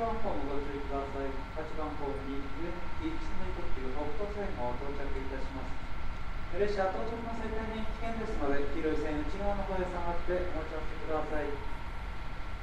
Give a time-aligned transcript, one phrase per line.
[0.00, 1.30] 番ホームご注意ください。
[1.54, 6.58] 8番ホームに上向き室内特急北斗線を到着いたします。
[6.58, 11.50] 列車到着の際大変危険ですので、黄色い線内側の方へ下がってお待ち合わせください。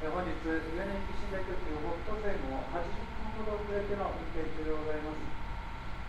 [0.01, 5.19] え本日、上野行き寝台特急北斗線を80分ほど遅れての運転中でございます。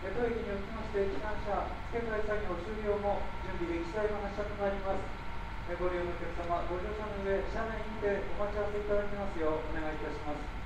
[0.03, 5.23] え当駅におきまして、機関車付け替え作業終了も準備でき次第の発車となります。
[5.79, 10.62] ご利用のお客様、ご乗車の上、車内にてお待ち合わせいただきますようお願いいたします。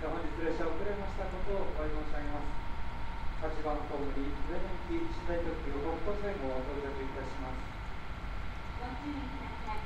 [0.00, 2.48] 本日列車遅れましたことをお詫び申し上げます。
[3.44, 7.60] 8番ホームに上野行き寝台特急北斗線を到着いたします。
[8.80, 9.84] ご注意ください。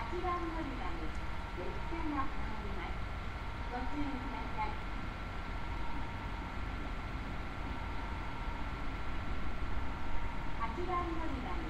[0.00, 1.12] 8番乗り場に
[1.60, 2.96] 列車が入ります。
[3.68, 4.80] ご注意ください。
[10.72, 11.68] 8番乗り場に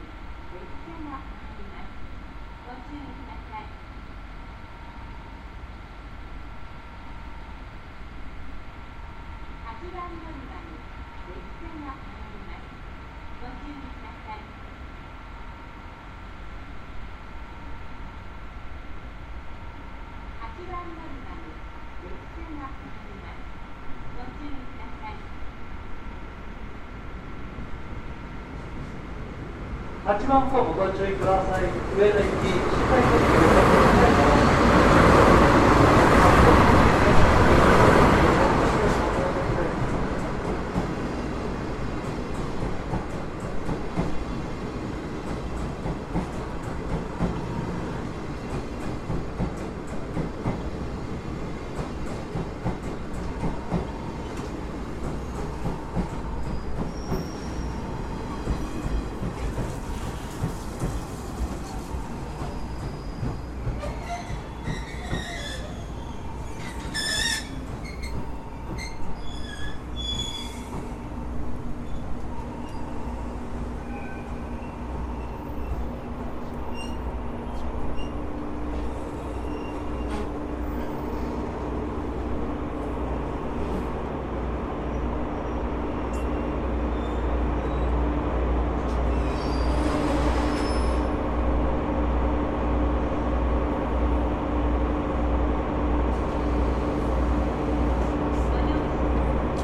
[0.55, 2.07] 列車が入ります。
[2.67, 3.71] ご注意ください。
[9.67, 10.77] 8番乗り場に
[11.33, 12.69] 列車が入ります。
[13.41, 14.45] ご注意ください。
[20.45, 21.49] 8番乗り場に
[22.05, 23.49] 列車が入ります。
[24.17, 25.09] ご注意くださ
[31.57, 31.73] い。
[31.97, 34.47] 上野行き、新海特急北斗線を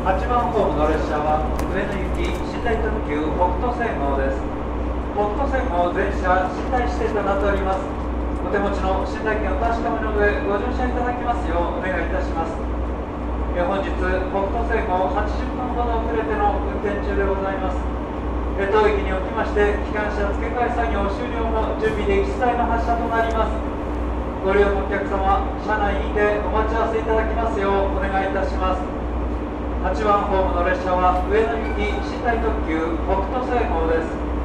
[0.02, 4.42] 8番ホームの列車は上野行き寝台特急北斗線号です。
[5.14, 7.86] 北斗線号全車寝台指定となっております。
[8.42, 12.50] お手持ちの寝台券を確かめの上ご乗車いただきますようお願いいたします。
[13.54, 17.78] え本日北斗線号80分ほど遅れての運転中でございます。
[18.58, 23.54] え当駅におきまして機関車付け替え作業終了も準備でき次第の発車となります。
[24.42, 29.01] ご利用のお客様車内にてお待ち合わせいただきますようお願いいたします。
[29.82, 34.41] 8番ホームの列車は上野行き寝台特急北斗星号です。